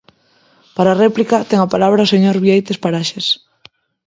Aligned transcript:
Para 0.75 0.89
a 0.91 0.99
réplica, 1.03 1.45
ten 1.49 1.59
a 1.61 1.71
palabra 1.73 2.05
o 2.05 2.11
señor 2.13 2.35
Bieites 2.43 2.81
Paraxes. 2.83 3.27